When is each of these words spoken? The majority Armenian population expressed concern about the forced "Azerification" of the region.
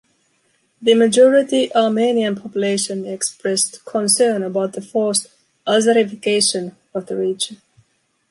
The 0.81 0.95
majority 0.95 1.71
Armenian 1.75 2.33
population 2.35 3.05
expressed 3.05 3.85
concern 3.85 4.41
about 4.41 4.73
the 4.73 4.81
forced 4.81 5.27
"Azerification" 5.67 6.73
of 6.91 7.05
the 7.05 7.15
region. 7.15 7.61